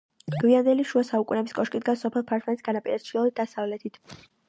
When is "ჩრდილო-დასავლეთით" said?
3.11-4.07